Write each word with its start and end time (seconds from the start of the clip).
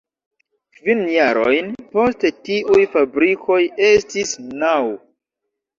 Kvin 0.77 1.03
jarojn 1.15 1.69
poste 1.93 2.33
tiuj 2.49 2.81
fabrikoj 2.97 3.61
estis 3.93 4.37
naŭ. 4.65 4.77